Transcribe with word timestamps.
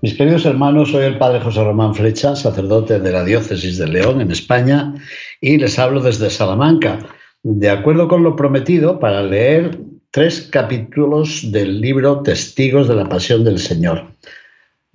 Mis 0.00 0.14
queridos 0.14 0.46
hermanos, 0.46 0.92
soy 0.92 1.06
el 1.06 1.18
Padre 1.18 1.40
José 1.40 1.64
Román 1.64 1.92
Flecha, 1.92 2.36
sacerdote 2.36 3.00
de 3.00 3.10
la 3.10 3.24
Diócesis 3.24 3.78
de 3.78 3.88
León, 3.88 4.20
en 4.20 4.30
España, 4.30 4.94
y 5.40 5.58
les 5.58 5.76
hablo 5.76 6.00
desde 6.00 6.30
Salamanca, 6.30 7.00
de 7.42 7.68
acuerdo 7.68 8.06
con 8.06 8.22
lo 8.22 8.36
prometido, 8.36 9.00
para 9.00 9.24
leer 9.24 9.76
tres 10.12 10.48
capítulos 10.52 11.50
del 11.50 11.80
libro 11.80 12.22
Testigos 12.22 12.86
de 12.86 12.94
la 12.94 13.08
Pasión 13.08 13.42
del 13.42 13.58
Señor. 13.58 14.12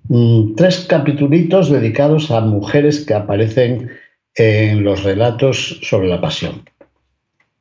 Mm, 0.08 0.56
tres 0.56 0.86
capítulos 0.88 1.70
dedicados 1.70 2.32
a 2.32 2.40
mujeres 2.40 3.06
que 3.06 3.14
aparecen 3.14 3.92
en 4.36 4.86
los 4.86 5.04
relatos 5.04 5.82
sobre 5.84 6.08
la 6.08 6.22
pasión. 6.22 6.64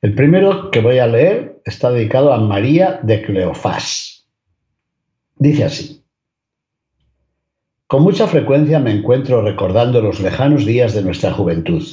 El 0.01 0.15
primero 0.15 0.71
que 0.71 0.81
voy 0.81 1.01
a 1.01 1.09
leer 1.09 1.61
está 1.65 1.91
dedicado 1.91 2.33
a 2.33 2.39
María 2.39 3.01
de 3.03 3.21
Cleofás. 3.21 4.27
Dice 5.37 5.65
así. 5.65 6.02
Con 7.93 8.05
mucha 8.05 8.27
frecuencia 8.27 8.81
me 8.81 8.91
encuentro 8.91 9.43
recordando 9.43 10.01
los 10.01 10.19
lejanos 10.19 10.65
días 10.65 10.95
de 10.95 11.03
nuestra 11.03 11.31
juventud. 11.31 11.85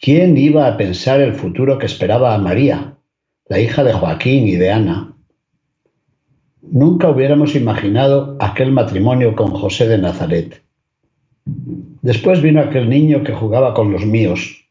¿Quién 0.00 0.38
iba 0.38 0.68
a 0.68 0.76
pensar 0.76 1.20
el 1.20 1.34
futuro 1.34 1.78
que 1.78 1.86
esperaba 1.86 2.32
a 2.32 2.38
María, 2.38 2.94
la 3.48 3.58
hija 3.58 3.82
de 3.82 3.92
Joaquín 3.92 4.46
y 4.46 4.54
de 4.54 4.70
Ana? 4.70 5.16
Nunca 6.62 7.10
hubiéramos 7.10 7.56
imaginado 7.56 8.36
aquel 8.38 8.70
matrimonio 8.70 9.34
con 9.34 9.48
José 9.48 9.88
de 9.88 9.98
Nazaret. 9.98 10.62
Después 12.02 12.40
vino 12.40 12.60
aquel 12.60 12.88
niño 12.88 13.24
que 13.24 13.32
jugaba 13.32 13.74
con 13.74 13.90
los 13.90 14.06
míos. 14.06 14.64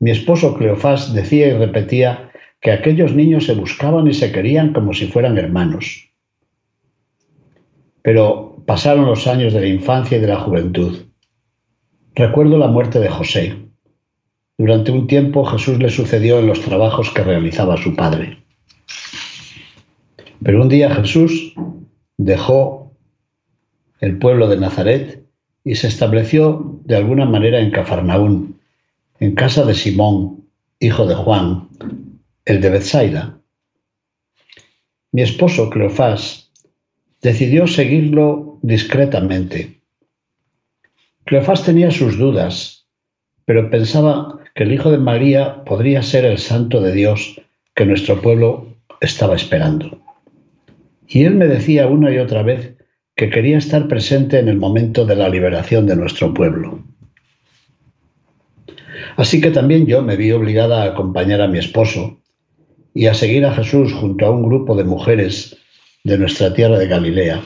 Mi 0.00 0.10
esposo 0.10 0.56
Cleofás 0.56 1.14
decía 1.14 1.46
y 1.46 1.52
repetía 1.52 2.32
que 2.60 2.72
aquellos 2.72 3.14
niños 3.14 3.46
se 3.46 3.54
buscaban 3.54 4.08
y 4.08 4.14
se 4.14 4.32
querían 4.32 4.72
como 4.72 4.92
si 4.92 5.06
fueran 5.06 5.38
hermanos. 5.38 6.11
Pero 8.02 8.62
pasaron 8.66 9.06
los 9.06 9.26
años 9.26 9.52
de 9.52 9.60
la 9.60 9.66
infancia 9.66 10.18
y 10.18 10.20
de 10.20 10.26
la 10.26 10.40
juventud. 10.40 10.98
Recuerdo 12.14 12.58
la 12.58 12.68
muerte 12.68 12.98
de 12.98 13.08
José. 13.08 13.56
Durante 14.58 14.92
un 14.92 15.06
tiempo 15.06 15.44
Jesús 15.44 15.78
le 15.78 15.90
sucedió 15.90 16.38
en 16.38 16.46
los 16.46 16.60
trabajos 16.60 17.10
que 17.10 17.24
realizaba 17.24 17.76
su 17.76 17.96
padre. 17.96 18.42
Pero 20.42 20.62
un 20.62 20.68
día 20.68 20.94
Jesús 20.94 21.54
dejó 22.16 22.92
el 24.00 24.18
pueblo 24.18 24.48
de 24.48 24.58
Nazaret 24.58 25.24
y 25.64 25.76
se 25.76 25.86
estableció 25.86 26.80
de 26.84 26.96
alguna 26.96 27.24
manera 27.24 27.60
en 27.60 27.70
Cafarnaún, 27.70 28.60
en 29.20 29.34
casa 29.34 29.64
de 29.64 29.74
Simón, 29.74 30.44
hijo 30.80 31.06
de 31.06 31.14
Juan, 31.14 31.68
el 32.44 32.60
de 32.60 32.70
Bethsaida. 32.70 33.38
Mi 35.12 35.22
esposo 35.22 35.70
Cleofás 35.70 36.41
decidió 37.22 37.68
seguirlo 37.68 38.58
discretamente. 38.62 39.80
Cleofás 41.24 41.64
tenía 41.64 41.92
sus 41.92 42.18
dudas, 42.18 42.86
pero 43.44 43.70
pensaba 43.70 44.40
que 44.54 44.64
el 44.64 44.72
Hijo 44.72 44.90
de 44.90 44.98
María 44.98 45.64
podría 45.64 46.02
ser 46.02 46.24
el 46.24 46.38
santo 46.38 46.80
de 46.80 46.92
Dios 46.92 47.40
que 47.74 47.86
nuestro 47.86 48.20
pueblo 48.20 48.76
estaba 49.00 49.36
esperando. 49.36 49.98
Y 51.06 51.24
él 51.24 51.36
me 51.36 51.46
decía 51.46 51.86
una 51.86 52.10
y 52.10 52.18
otra 52.18 52.42
vez 52.42 52.74
que 53.14 53.30
quería 53.30 53.58
estar 53.58 53.86
presente 53.86 54.38
en 54.40 54.48
el 54.48 54.56
momento 54.56 55.06
de 55.06 55.16
la 55.16 55.28
liberación 55.28 55.86
de 55.86 55.96
nuestro 55.96 56.34
pueblo. 56.34 56.82
Así 59.16 59.40
que 59.40 59.50
también 59.50 59.86
yo 59.86 60.02
me 60.02 60.16
vi 60.16 60.32
obligada 60.32 60.82
a 60.82 60.86
acompañar 60.86 61.40
a 61.40 61.48
mi 61.48 61.58
esposo 61.58 62.18
y 62.94 63.06
a 63.06 63.14
seguir 63.14 63.44
a 63.44 63.54
Jesús 63.54 63.92
junto 63.92 64.26
a 64.26 64.30
un 64.30 64.42
grupo 64.42 64.74
de 64.74 64.84
mujeres 64.84 65.61
de 66.04 66.18
nuestra 66.18 66.52
tierra 66.52 66.78
de 66.78 66.88
Galilea. 66.88 67.42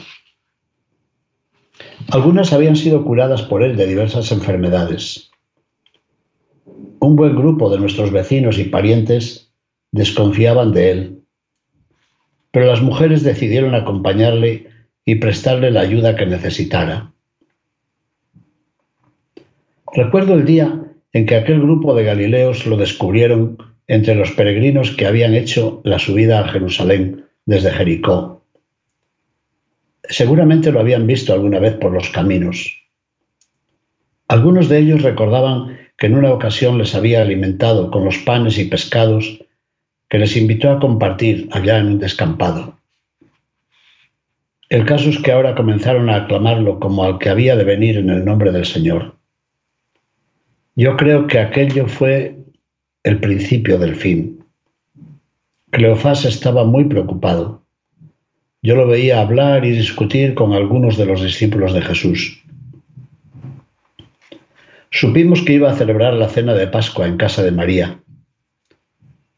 Algunas 2.09 2.53
habían 2.53 2.77
sido 2.77 3.05
curadas 3.05 3.43
por 3.43 3.63
él 3.63 3.77
de 3.77 3.87
diversas 3.87 4.33
enfermedades. 4.33 5.31
Un 7.01 7.17
buen 7.17 7.37
grupo 7.37 7.69
de 7.71 7.79
nuestros 7.79 8.11
vecinos 8.11 8.59
y 8.59 8.65
parientes 8.65 9.53
desconfiaban 9.93 10.73
de 10.73 10.91
él, 10.91 11.23
pero 12.51 12.67
las 12.67 12.81
mujeres 12.81 13.23
decidieron 13.23 13.75
acompañarle 13.75 14.69
y 15.05 15.17
prestarle 15.17 15.71
la 15.71 15.81
ayuda 15.81 16.17
que 16.17 16.27
necesitara. 16.27 17.13
Recuerdo 19.93 20.35
el 20.35 20.45
día 20.45 20.83
en 21.13 21.27
que 21.27 21.37
aquel 21.37 21.61
grupo 21.61 21.95
de 21.95 22.05
Galileos 22.05 22.67
lo 22.67 22.77
descubrieron 22.77 23.59
entre 23.87 24.15
los 24.15 24.33
peregrinos 24.33 24.91
que 24.91 25.07
habían 25.07 25.35
hecho 25.35 25.81
la 25.85 25.99
subida 25.99 26.41
a 26.41 26.49
Jerusalén 26.49 27.27
desde 27.45 27.71
Jericó. 27.71 28.43
Seguramente 30.09 30.73
lo 30.73 30.81
habían 30.81 31.07
visto 31.07 31.33
alguna 31.33 31.59
vez 31.59 31.75
por 31.75 31.93
los 31.93 32.09
caminos. 32.11 32.83
Algunos 34.29 34.69
de 34.69 34.79
ellos 34.79 35.03
recordaban 35.03 35.79
que 35.97 36.07
en 36.07 36.17
una 36.17 36.33
ocasión 36.33 36.79
les 36.79 36.95
había 36.95 37.23
alimentado 37.23 37.91
con 37.91 38.05
los 38.05 38.19
panes 38.19 38.59
y 38.59 38.65
pescados 38.65 39.39
que 40.09 40.19
les 40.19 40.37
invitó 40.37 40.71
a 40.71 40.81
compartir 40.81 41.49
allá 41.53 41.79
en 41.79 41.87
un 41.87 41.99
descampado. 41.99 42.79
El 44.69 44.85
caso 44.85 45.11
es 45.11 45.19
que 45.21 45.31
ahora 45.31 45.55
comenzaron 45.55 46.11
a 46.11 46.17
aclamarlo 46.17 46.81
como 46.81 47.05
al 47.05 47.19
que 47.19 47.29
había 47.29 47.57
de 47.57 47.65
venir 47.65 47.99
en 47.99 48.11
el 48.11 48.25
nombre 48.25 48.51
del 48.51 48.67
Señor. 48.67 49.15
Yo 50.75 50.97
creo 50.97 51.27
que 51.27 51.39
aquello 51.39 51.87
fue 51.87 52.37
el 53.05 53.21
principio 53.21 53.79
del 53.79 53.95
fin. 53.95 54.45
Cleofás 55.71 56.25
estaba 56.25 56.65
muy 56.65 56.85
preocupado. 56.85 57.66
Yo 58.67 58.75
lo 58.75 58.89
veía 58.89 59.21
hablar 59.21 59.65
y 59.65 59.71
discutir 59.71 60.35
con 60.35 60.53
algunos 60.53 60.97
de 60.97 61.07
los 61.07 61.23
discípulos 61.23 61.73
de 61.73 61.83
Jesús. 61.83 62.43
Supimos 64.91 65.43
que 65.43 65.53
iba 65.53 65.71
a 65.71 65.77
celebrar 65.77 66.15
la 66.15 66.29
cena 66.29 66.53
de 66.53 66.67
Pascua 66.67 67.07
en 67.07 67.17
casa 67.17 67.45
de 67.45 67.53
María, 67.53 68.01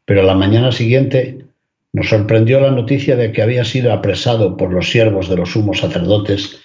pero 0.07 0.23
la 0.23 0.35
mañana 0.35 0.73
siguiente 0.73 1.45
nos 1.93 2.09
sorprendió 2.09 2.59
la 2.59 2.71
noticia 2.71 3.17
de 3.17 3.31
que 3.31 3.43
había 3.43 3.67
sido 3.67 3.93
apresado 3.93 4.57
por 4.57 4.73
los 4.73 4.89
siervos 4.89 5.29
de 5.29 5.37
los 5.37 5.51
sumos 5.51 5.81
sacerdotes 5.81 6.63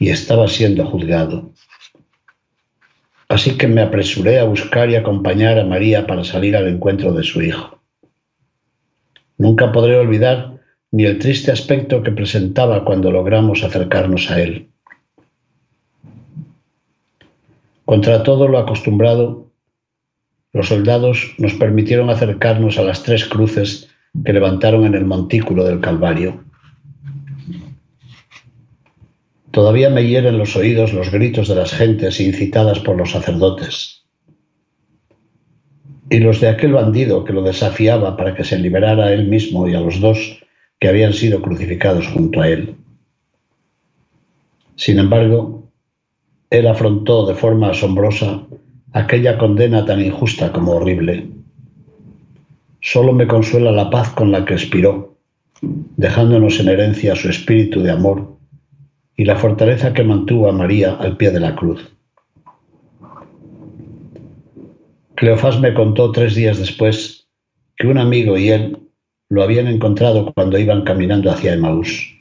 y 0.00 0.08
estaba 0.08 0.48
siendo 0.48 0.84
juzgado. 0.86 1.52
Así 3.28 3.56
que 3.56 3.68
me 3.68 3.82
apresuré 3.82 4.40
a 4.40 4.44
buscar 4.44 4.90
y 4.90 4.96
acompañar 4.96 5.60
a 5.60 5.64
María 5.64 6.08
para 6.08 6.24
salir 6.24 6.56
al 6.56 6.66
encuentro 6.66 7.12
de 7.12 7.22
su 7.22 7.40
hijo. 7.40 7.78
Nunca 9.38 9.70
podré 9.70 9.96
olvidar 9.96 10.53
ni 10.94 11.06
el 11.06 11.18
triste 11.18 11.50
aspecto 11.50 12.04
que 12.04 12.12
presentaba 12.12 12.84
cuando 12.84 13.10
logramos 13.10 13.64
acercarnos 13.64 14.30
a 14.30 14.40
él. 14.40 14.68
Contra 17.84 18.22
todo 18.22 18.46
lo 18.46 18.58
acostumbrado, 18.58 19.50
los 20.52 20.68
soldados 20.68 21.34
nos 21.38 21.54
permitieron 21.54 22.10
acercarnos 22.10 22.78
a 22.78 22.84
las 22.84 23.02
tres 23.02 23.24
cruces 23.24 23.90
que 24.24 24.32
levantaron 24.32 24.86
en 24.86 24.94
el 24.94 25.04
montículo 25.04 25.64
del 25.64 25.80
Calvario. 25.80 26.44
Todavía 29.50 29.90
me 29.90 30.06
hieren 30.06 30.38
los 30.38 30.54
oídos 30.54 30.92
los 30.92 31.10
gritos 31.10 31.48
de 31.48 31.56
las 31.56 31.72
gentes 31.72 32.20
incitadas 32.20 32.78
por 32.78 32.96
los 32.96 33.10
sacerdotes 33.10 34.04
y 36.08 36.20
los 36.20 36.40
de 36.40 36.50
aquel 36.50 36.72
bandido 36.72 37.24
que 37.24 37.32
lo 37.32 37.42
desafiaba 37.42 38.16
para 38.16 38.36
que 38.36 38.44
se 38.44 38.60
liberara 38.60 39.06
a 39.06 39.12
él 39.12 39.26
mismo 39.26 39.68
y 39.68 39.74
a 39.74 39.80
los 39.80 39.98
dos 39.98 40.43
que 40.84 40.90
habían 40.90 41.14
sido 41.14 41.40
crucificados 41.40 42.06
junto 42.08 42.42
a 42.42 42.48
él. 42.50 42.74
Sin 44.76 44.98
embargo, 44.98 45.70
él 46.50 46.66
afrontó 46.66 47.24
de 47.24 47.34
forma 47.34 47.70
asombrosa 47.70 48.42
aquella 48.92 49.38
condena 49.38 49.86
tan 49.86 50.02
injusta 50.02 50.52
como 50.52 50.72
horrible. 50.72 51.30
Solo 52.82 53.14
me 53.14 53.26
consuela 53.26 53.72
la 53.72 53.88
paz 53.88 54.10
con 54.10 54.30
la 54.30 54.44
que 54.44 54.52
expiró, 54.52 55.16
dejándonos 55.96 56.60
en 56.60 56.68
herencia 56.68 57.16
su 57.16 57.30
espíritu 57.30 57.80
de 57.80 57.90
amor 57.90 58.36
y 59.16 59.24
la 59.24 59.36
fortaleza 59.36 59.94
que 59.94 60.04
mantuvo 60.04 60.50
a 60.50 60.52
María 60.52 60.96
al 60.96 61.16
pie 61.16 61.30
de 61.30 61.40
la 61.40 61.56
cruz. 61.56 61.96
Cleofás 65.14 65.58
me 65.58 65.72
contó 65.72 66.12
tres 66.12 66.34
días 66.34 66.58
después 66.58 67.26
que 67.74 67.86
un 67.86 67.96
amigo 67.96 68.36
y 68.36 68.50
él 68.50 68.83
lo 69.34 69.42
habían 69.42 69.66
encontrado 69.66 70.32
cuando 70.32 70.60
iban 70.60 70.84
caminando 70.84 71.28
hacia 71.28 71.54
Emaús. 71.54 72.14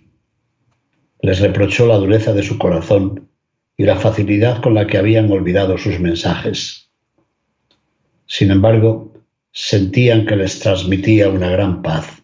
Les 1.22 1.40
reprochó 1.40 1.86
la 1.86 1.98
dureza 1.98 2.34
de 2.34 2.42
su 2.42 2.58
corazón 2.58 3.30
y 3.78 3.84
la 3.84 3.98
facilidad 3.98 4.64
con 4.64 4.74
la 4.74 4.88
que 4.88 4.98
habían 4.98 5.32
olvidado 5.32 5.78
sus 5.78 6.00
mensajes. 6.00 6.90
Sin 8.26 8.50
embargo, 8.50 9.14
sentían 9.52 10.26
que 10.26 10.36
les 10.36 10.58
transmitía 10.58 11.30
una 11.30 11.52
gran 11.52 11.84
paz. 11.84 12.24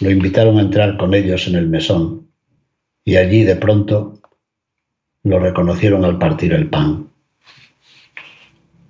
Lo 0.00 0.10
invitaron 0.10 0.56
a 0.56 0.62
entrar 0.62 0.96
con 0.96 1.12
ellos 1.12 1.46
en 1.46 1.56
el 1.56 1.68
mesón 1.68 2.26
y 3.04 3.16
allí 3.16 3.42
de 3.42 3.56
pronto 3.56 4.18
lo 5.24 5.38
reconocieron 5.40 6.06
al 6.06 6.18
partir 6.18 6.54
el 6.54 6.70
pan. 6.70 7.10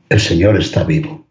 El 0.08 0.20
Señor 0.20 0.56
está 0.56 0.84
vivo. 0.84 1.23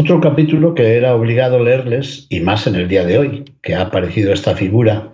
Otro 0.00 0.18
capítulo 0.18 0.74
que 0.74 0.96
era 0.96 1.14
obligado 1.14 1.62
leerles, 1.62 2.26
y 2.30 2.40
más 2.40 2.66
en 2.66 2.74
el 2.74 2.88
día 2.88 3.04
de 3.04 3.18
hoy, 3.18 3.44
que 3.60 3.74
ha 3.74 3.82
aparecido 3.82 4.32
esta 4.32 4.56
figura 4.56 5.12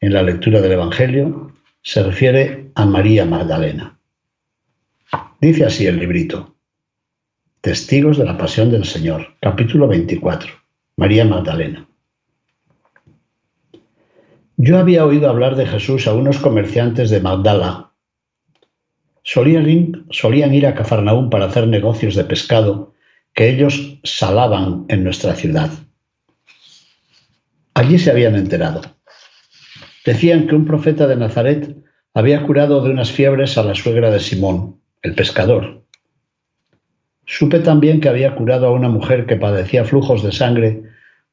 en 0.00 0.14
la 0.14 0.22
lectura 0.22 0.62
del 0.62 0.72
Evangelio, 0.72 1.52
se 1.82 2.02
refiere 2.02 2.70
a 2.74 2.86
María 2.86 3.26
Magdalena. 3.26 3.98
Dice 5.38 5.66
así 5.66 5.86
el 5.86 5.98
librito. 5.98 6.54
Testigos 7.60 8.16
de 8.16 8.24
la 8.24 8.38
Pasión 8.38 8.70
del 8.70 8.86
Señor, 8.86 9.34
capítulo 9.38 9.86
24. 9.86 10.50
María 10.96 11.26
Magdalena. 11.26 11.86
Yo 14.56 14.78
había 14.78 15.04
oído 15.04 15.28
hablar 15.28 15.56
de 15.56 15.66
Jesús 15.66 16.06
a 16.08 16.14
unos 16.14 16.38
comerciantes 16.38 17.10
de 17.10 17.20
Magdala. 17.20 17.90
Solían 19.24 19.68
ir, 19.68 20.66
a 20.66 20.74
Cafarnaúm 20.74 21.28
para 21.28 21.44
hacer 21.44 21.68
negocios 21.68 22.14
de 22.14 22.24
pescado 22.24 22.92
que 23.34 23.48
ellos 23.48 23.98
salaban 24.04 24.84
en 24.88 25.04
nuestra 25.04 25.34
ciudad. 25.34 25.70
Allí 27.74 27.98
se 27.98 28.10
habían 28.10 28.36
enterado. 28.36 28.82
Decían 30.04 30.46
que 30.46 30.54
un 30.54 30.66
profeta 30.66 31.06
de 31.06 31.16
Nazaret 31.16 31.76
había 32.14 32.42
curado 32.42 32.82
de 32.82 32.90
unas 32.90 33.10
fiebres 33.10 33.56
a 33.56 33.62
la 33.62 33.74
suegra 33.74 34.10
de 34.10 34.20
Simón, 34.20 34.80
el 35.00 35.14
pescador. 35.14 35.82
Supe 37.24 37.60
también 37.60 38.00
que 38.00 38.08
había 38.08 38.34
curado 38.34 38.66
a 38.66 38.72
una 38.72 38.88
mujer 38.88 39.26
que 39.26 39.36
padecía 39.36 39.84
flujos 39.84 40.22
de 40.22 40.32
sangre 40.32 40.82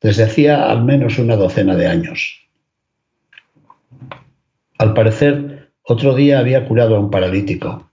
desde 0.02 0.24
hacía 0.24 0.70
al 0.70 0.84
menos 0.86 1.20
una 1.20 1.36
docena 1.36 1.76
de 1.76 1.88
años. 1.88 2.48
Al 4.78 4.94
parecer, 4.94 5.72
otro 5.82 6.16
día 6.16 6.40
había 6.40 6.66
curado 6.66 6.96
a 6.96 7.00
un 7.00 7.10
paralítico. 7.10 7.92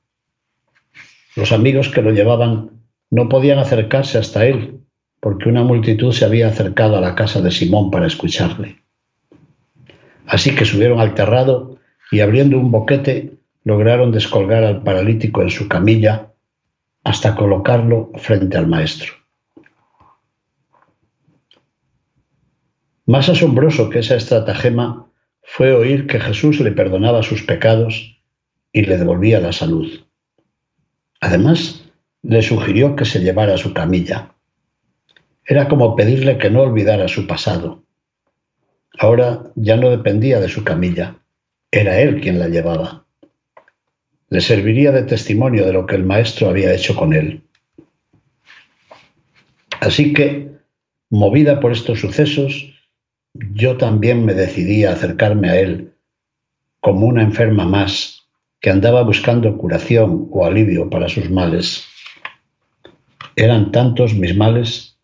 Los 1.35 1.51
amigos 1.51 1.89
que 1.89 2.03
lo 2.03 2.13
llevaban 2.13 2.76
no 3.11 3.29
podían 3.29 3.59
acercarse 3.59 4.19
hasta 4.19 4.47
él, 4.47 4.81
porque 5.21 5.49
una 5.49 5.63
multitud 5.63 6.13
se 6.13 6.25
había 6.25 6.49
acercado 6.49 6.97
a 6.97 7.01
la 7.01 7.15
casa 7.15 7.41
de 7.41 7.51
Simón 7.51 7.91
para 7.91 8.07
escucharle. 8.07 8.83
Así 10.27 10.55
que 10.55 10.65
subieron 10.65 11.01
al 11.01 11.15
terrado 11.15 11.79
y 12.11 12.21
abriendo 12.21 12.59
un 12.59 12.71
boquete 12.71 13.39
lograron 13.65 14.13
descolgar 14.13 14.63
al 14.63 14.83
paralítico 14.83 15.43
en 15.43 15.51
su 15.51 15.69
camilla 15.69 16.33
hasta 17.03 17.35
colocarlo 17.35 18.13
frente 18.17 18.57
al 18.57 18.67
maestro. 18.67 19.13
Más 23.07 23.29
asombroso 23.29 23.89
que 23.91 24.01
esa 24.01 24.17
estratagema 24.17 25.09
fue 25.43 25.73
oír 25.73 26.09
que 26.09 26.21
Jesús 26.21 26.61
le 26.61 26.73
perdonaba 26.73 27.23
sus 27.23 27.43
pecados 27.43 28.21
y 28.73 28.83
le 28.83 28.99
devolvía 28.99 29.41
la 29.41 29.53
salud. 29.53 29.89
Además, 31.21 31.86
le 32.29 32.43
sugirió 32.43 32.97
que 32.97 33.05
se 33.05 33.21
llevara 33.21 33.57
su 33.57 33.73
camilla. 33.73 34.33
Era 35.45 35.69
como 35.69 35.95
pedirle 35.95 36.39
que 36.39 36.51
no 36.51 36.63
olvidara 36.63 37.09
su 37.09 37.27
pasado. 37.27 37.83
Ahora 38.99 39.45
ya 39.55 39.77
no 39.77 39.91
dependía 39.91 40.41
de 40.41 40.49
su 40.49 40.65
camilla, 40.65 41.17
era 41.71 42.01
él 42.01 42.21
quien 42.21 42.39
la 42.39 42.49
llevaba 42.49 43.07
le 44.29 44.41
serviría 44.41 44.93
de 44.93 45.05
testimonio 45.05 45.65
de 45.67 45.73
lo 45.73 45.87
que 45.87 45.95
el 45.95 46.05
maestro 46.05 46.49
había 46.49 46.75
hecho 46.75 46.97
con 46.97 47.13
él. 47.13 47.43
Así 49.81 50.13
que, 50.13 50.51
movida 51.11 51.61
por 51.61 51.73
estos 51.73 52.01
sucesos, 52.01 52.73
yo 53.35 53.77
también 53.77 54.25
me 54.25 54.35
decidí 54.35 54.85
a 54.85 54.93
acercarme 54.93 55.51
a 55.51 55.61
él 55.61 55.93
como 56.81 57.07
una 57.07 57.23
enferma 57.23 57.65
más 57.65 58.27
que 58.61 58.71
andaba 58.71 59.03
buscando 59.03 59.57
curación 59.59 60.29
o 60.31 60.45
alivio 60.45 60.91
para 60.91 61.09
sus 61.09 61.31
males. 61.31 61.85
Eran 63.37 63.71
tantos 63.71 64.15
mis 64.15 64.35
males 64.35 64.97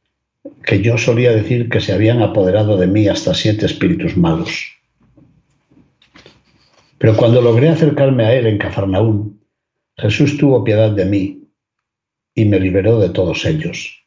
que 0.65 0.81
yo 0.81 0.97
solía 0.97 1.33
decir 1.33 1.69
que 1.69 1.81
se 1.81 1.93
habían 1.93 2.23
apoderado 2.23 2.79
de 2.79 2.87
mí 2.87 3.07
hasta 3.07 3.35
siete 3.35 3.67
espíritus 3.67 4.17
malos. 4.17 4.73
Pero 6.97 7.15
cuando 7.17 7.43
logré 7.43 7.69
acercarme 7.69 8.25
a 8.25 8.35
él 8.35 8.47
en 8.47 8.59
Cafarnaún, 8.59 9.43
Jesús 9.97 10.39
tuvo 10.39 10.65
piedad 10.65 10.91
de 10.91 11.05
mí 11.05 11.49
y 12.35 12.47
me 12.47 12.59
liberó 12.59 12.99
de 12.99 13.11
todos 13.11 13.45
ellos. 13.45 14.03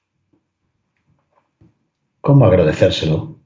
¿Cómo 2.21 2.45
agradecérselo? 2.45 3.39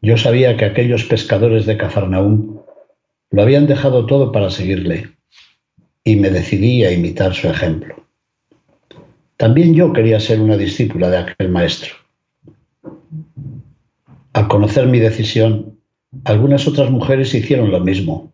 Yo 0.00 0.16
sabía 0.16 0.56
que 0.56 0.64
aquellos 0.64 1.04
pescadores 1.04 1.66
de 1.66 1.76
Cafarnaún 1.76 2.62
lo 3.30 3.42
habían 3.42 3.68
dejado 3.68 4.06
todo 4.06 4.32
para 4.32 4.50
seguirle 4.50 5.12
y 6.02 6.16
me 6.16 6.30
decidí 6.30 6.82
a 6.84 6.90
imitar 6.90 7.34
su 7.34 7.48
ejemplo. 7.48 8.01
También 9.42 9.74
yo 9.74 9.92
quería 9.92 10.20
ser 10.20 10.40
una 10.40 10.56
discípula 10.56 11.10
de 11.10 11.16
aquel 11.16 11.48
maestro. 11.48 11.94
Al 14.34 14.46
conocer 14.46 14.86
mi 14.86 15.00
decisión, 15.00 15.80
algunas 16.22 16.68
otras 16.68 16.92
mujeres 16.92 17.34
hicieron 17.34 17.72
lo 17.72 17.80
mismo. 17.80 18.32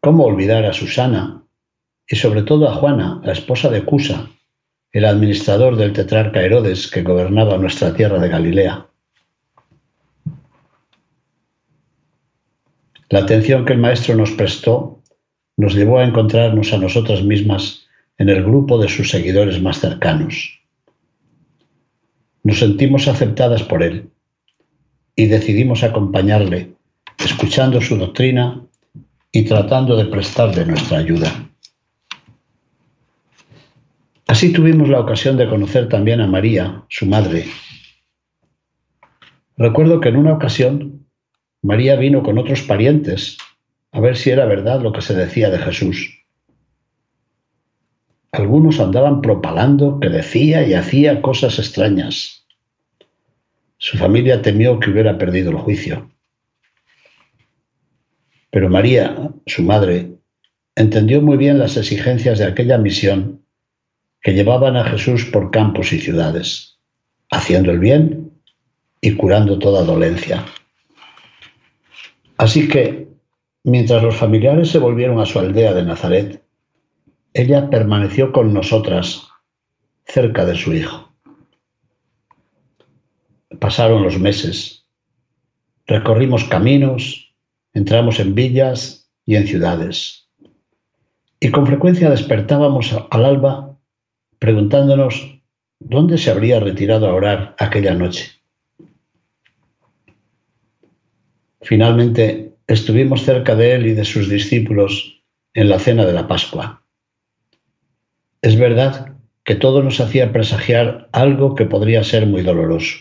¿Cómo 0.00 0.24
olvidar 0.24 0.66
a 0.66 0.74
Susana 0.74 1.42
y 2.06 2.16
sobre 2.16 2.42
todo 2.42 2.68
a 2.68 2.74
Juana, 2.74 3.22
la 3.24 3.32
esposa 3.32 3.70
de 3.70 3.82
Cusa, 3.82 4.28
el 4.92 5.06
administrador 5.06 5.76
del 5.76 5.94
tetrarca 5.94 6.42
Herodes 6.42 6.90
que 6.90 7.02
gobernaba 7.02 7.56
nuestra 7.56 7.94
tierra 7.94 8.18
de 8.18 8.28
Galilea? 8.28 8.86
La 13.08 13.20
atención 13.20 13.64
que 13.64 13.72
el 13.72 13.78
maestro 13.78 14.16
nos 14.16 14.32
prestó 14.32 15.00
nos 15.56 15.74
llevó 15.74 16.00
a 16.00 16.04
encontrarnos 16.04 16.74
a 16.74 16.76
nosotras 16.76 17.22
mismas 17.22 17.85
en 18.18 18.28
el 18.28 18.42
grupo 18.42 18.78
de 18.78 18.88
sus 18.88 19.10
seguidores 19.10 19.60
más 19.60 19.80
cercanos. 19.80 20.60
Nos 22.42 22.58
sentimos 22.58 23.08
aceptadas 23.08 23.62
por 23.62 23.82
él 23.82 24.10
y 25.14 25.26
decidimos 25.26 25.82
acompañarle, 25.82 26.74
escuchando 27.18 27.80
su 27.80 27.96
doctrina 27.96 28.62
y 29.32 29.44
tratando 29.44 29.96
de 29.96 30.06
prestarle 30.06 30.64
nuestra 30.64 30.98
ayuda. 30.98 31.50
Así 34.26 34.52
tuvimos 34.52 34.88
la 34.88 35.00
ocasión 35.00 35.36
de 35.36 35.48
conocer 35.48 35.88
también 35.88 36.20
a 36.20 36.26
María, 36.26 36.84
su 36.88 37.06
madre. 37.06 37.46
Recuerdo 39.56 40.00
que 40.00 40.08
en 40.08 40.16
una 40.16 40.32
ocasión 40.32 41.06
María 41.62 41.96
vino 41.96 42.22
con 42.22 42.38
otros 42.38 42.62
parientes 42.62 43.38
a 43.92 44.00
ver 44.00 44.16
si 44.16 44.30
era 44.30 44.44
verdad 44.44 44.82
lo 44.82 44.92
que 44.92 45.00
se 45.00 45.14
decía 45.14 45.48
de 45.48 45.58
Jesús. 45.58 46.25
Algunos 48.36 48.80
andaban 48.80 49.22
propalando 49.22 49.98
que 49.98 50.10
decía 50.10 50.66
y 50.66 50.74
hacía 50.74 51.22
cosas 51.22 51.58
extrañas. 51.58 52.44
Su 53.78 53.96
familia 53.96 54.42
temió 54.42 54.78
que 54.78 54.90
hubiera 54.90 55.16
perdido 55.16 55.52
el 55.52 55.56
juicio. 55.56 56.10
Pero 58.50 58.68
María, 58.68 59.30
su 59.46 59.62
madre, 59.62 60.18
entendió 60.74 61.22
muy 61.22 61.38
bien 61.38 61.58
las 61.58 61.78
exigencias 61.78 62.38
de 62.38 62.44
aquella 62.44 62.76
misión 62.76 63.42
que 64.20 64.34
llevaban 64.34 64.76
a 64.76 64.84
Jesús 64.84 65.24
por 65.24 65.50
campos 65.50 65.94
y 65.94 65.98
ciudades, 65.98 66.78
haciendo 67.30 67.70
el 67.70 67.78
bien 67.78 68.32
y 69.00 69.16
curando 69.16 69.58
toda 69.58 69.82
dolencia. 69.82 70.44
Así 72.36 72.68
que, 72.68 73.08
mientras 73.64 74.02
los 74.02 74.14
familiares 74.14 74.68
se 74.68 74.78
volvieron 74.78 75.20
a 75.20 75.24
su 75.24 75.38
aldea 75.38 75.72
de 75.72 75.84
Nazaret, 75.84 76.45
ella 77.36 77.68
permaneció 77.68 78.32
con 78.32 78.54
nosotras 78.54 79.28
cerca 80.06 80.46
de 80.46 80.54
su 80.54 80.72
hijo. 80.72 81.12
Pasaron 83.60 84.02
los 84.02 84.18
meses. 84.18 84.86
Recorrimos 85.86 86.44
caminos, 86.44 87.34
entramos 87.74 88.20
en 88.20 88.34
villas 88.34 89.10
y 89.26 89.36
en 89.36 89.46
ciudades. 89.46 90.30
Y 91.38 91.50
con 91.50 91.66
frecuencia 91.66 92.08
despertábamos 92.08 92.96
al 93.10 93.24
alba 93.26 93.78
preguntándonos 94.38 95.38
dónde 95.78 96.16
se 96.16 96.30
habría 96.30 96.58
retirado 96.58 97.06
a 97.06 97.12
orar 97.12 97.54
aquella 97.58 97.92
noche. 97.92 98.30
Finalmente 101.60 102.54
estuvimos 102.66 103.24
cerca 103.24 103.54
de 103.54 103.74
él 103.74 103.86
y 103.88 103.92
de 103.92 104.06
sus 104.06 104.30
discípulos 104.30 105.22
en 105.52 105.68
la 105.68 105.78
cena 105.78 106.06
de 106.06 106.14
la 106.14 106.26
Pascua. 106.26 106.85
Es 108.46 108.56
verdad 108.56 109.16
que 109.42 109.56
todo 109.56 109.82
nos 109.82 109.98
hacía 109.98 110.32
presagiar 110.32 111.08
algo 111.10 111.56
que 111.56 111.64
podría 111.64 112.04
ser 112.04 112.28
muy 112.28 112.42
doloroso. 112.42 112.98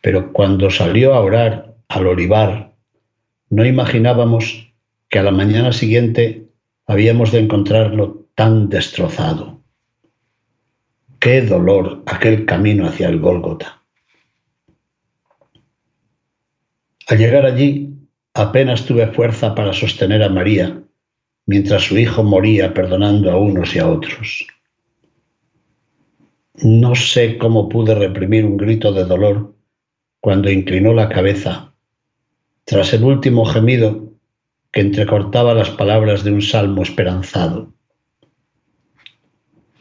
Pero 0.00 0.32
cuando 0.32 0.70
salió 0.70 1.12
a 1.12 1.20
orar 1.20 1.74
al 1.88 2.06
olivar, 2.06 2.72
no 3.50 3.66
imaginábamos 3.66 4.72
que 5.10 5.18
a 5.18 5.22
la 5.22 5.30
mañana 5.30 5.72
siguiente 5.72 6.48
habíamos 6.86 7.32
de 7.32 7.40
encontrarlo 7.40 8.28
tan 8.34 8.70
destrozado. 8.70 9.60
Qué 11.20 11.42
dolor 11.42 12.02
aquel 12.06 12.46
camino 12.46 12.86
hacia 12.86 13.10
el 13.10 13.20
Gólgota. 13.20 13.82
Al 17.08 17.18
llegar 17.18 17.44
allí, 17.44 17.92
apenas 18.32 18.86
tuve 18.86 19.06
fuerza 19.08 19.54
para 19.54 19.74
sostener 19.74 20.22
a 20.22 20.30
María, 20.30 20.80
mientras 21.46 21.82
su 21.82 21.98
hijo 21.98 22.22
moría 22.22 22.72
perdonando 22.72 23.30
a 23.30 23.36
unos 23.36 23.74
y 23.74 23.78
a 23.78 23.88
otros. 23.88 24.46
No 26.62 26.94
sé 26.94 27.36
cómo 27.36 27.68
pude 27.68 27.94
reprimir 27.94 28.44
un 28.44 28.56
grito 28.56 28.92
de 28.92 29.04
dolor 29.04 29.54
cuando 30.20 30.50
inclinó 30.50 30.94
la 30.94 31.08
cabeza, 31.08 31.74
tras 32.64 32.92
el 32.94 33.04
último 33.04 33.44
gemido 33.44 34.12
que 34.72 34.80
entrecortaba 34.80 35.54
las 35.54 35.70
palabras 35.70 36.24
de 36.24 36.32
un 36.32 36.42
salmo 36.42 36.82
esperanzado. 36.82 37.72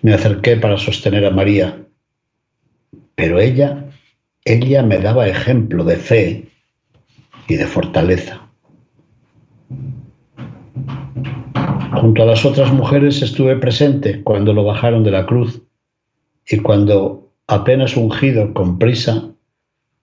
Me 0.02 0.14
acerqué 0.14 0.58
para 0.58 0.78
sostener 0.78 1.26
a 1.26 1.32
María, 1.32 1.86
pero 3.16 3.40
ella, 3.40 3.86
ella 4.44 4.84
me 4.84 4.98
daba 4.98 5.28
ejemplo 5.28 5.84
de 5.86 5.96
fe 5.96 6.50
y 7.48 7.56
de 7.56 7.66
fortaleza. 7.66 8.50
Junto 12.04 12.24
a 12.24 12.26
las 12.26 12.44
otras 12.44 12.74
mujeres 12.74 13.22
estuve 13.22 13.56
presente 13.56 14.24
cuando 14.24 14.52
lo 14.52 14.66
bajaron 14.66 15.06
de 15.06 15.12
la 15.12 15.26
cruz 15.26 15.62
y 16.46 16.58
cuando, 16.58 17.32
apenas 17.48 17.96
ungido 17.96 18.54
con 18.54 18.78
prisa, 18.78 19.32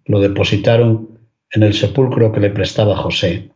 lo 0.07 0.19
depositaron 0.19 1.19
en 1.50 1.62
el 1.62 1.75
sepulcro 1.75 2.33
que 2.33 2.40
le 2.40 2.49
prestaba 2.49 2.97
José. 2.97 3.50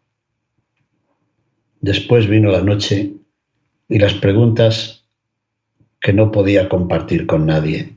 Después 1.80 2.28
vino 2.28 2.50
la 2.50 2.60
noche 2.60 3.14
y 3.88 3.98
las 3.98 4.12
preguntas 4.12 5.06
que 5.98 6.12
no 6.12 6.30
podía 6.30 6.68
compartir 6.68 7.26
con 7.26 7.46
nadie. 7.46 7.96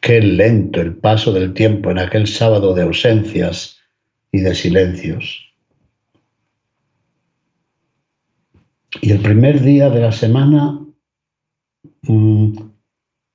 Qué 0.00 0.20
lento 0.20 0.80
el 0.80 0.96
paso 0.96 1.32
del 1.32 1.54
tiempo 1.54 1.92
en 1.92 2.00
aquel 2.00 2.26
sábado 2.26 2.74
de 2.74 2.82
ausencias 2.82 3.78
y 4.32 4.40
de 4.40 4.56
silencios. 4.56 5.47
Y 9.00 9.12
el 9.12 9.20
primer 9.20 9.60
día 9.60 9.90
de 9.90 10.00
la 10.00 10.12
semana, 10.12 10.80
mm, 12.02 12.58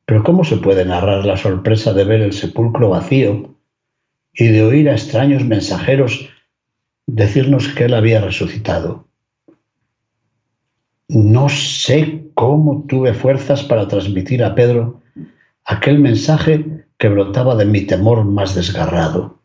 pero 0.05 0.23
¿cómo 0.23 0.43
se 0.43 0.57
puede 0.57 0.85
narrar 0.85 1.25
la 1.25 1.37
sorpresa 1.37 1.93
de 1.93 2.03
ver 2.03 2.21
el 2.21 2.33
sepulcro 2.33 2.89
vacío 2.89 3.55
y 4.33 4.47
de 4.47 4.63
oír 4.63 4.89
a 4.89 4.93
extraños 4.93 5.45
mensajeros 5.45 6.29
decirnos 7.07 7.69
que 7.69 7.85
él 7.85 7.93
había 7.93 8.21
resucitado? 8.21 9.07
No 11.07 11.47
sé 11.49 12.25
cómo 12.33 12.85
tuve 12.87 13.13
fuerzas 13.13 13.63
para 13.63 13.87
transmitir 13.87 14.43
a 14.43 14.55
Pedro 14.55 15.01
aquel 15.65 15.99
mensaje 15.99 16.85
que 16.97 17.09
brotaba 17.09 17.55
de 17.55 17.65
mi 17.65 17.81
temor 17.81 18.25
más 18.25 18.55
desgarrado. 18.55 19.39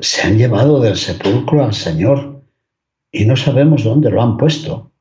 Se 0.00 0.22
han 0.22 0.38
llevado 0.38 0.80
del 0.80 0.96
sepulcro 0.96 1.64
al 1.64 1.74
Señor 1.74 2.37
y 3.10 3.24
no 3.24 3.36
sabemos 3.36 3.84
dónde 3.84 4.10
lo 4.10 4.22
han 4.22 4.36
puesto. 4.36 4.92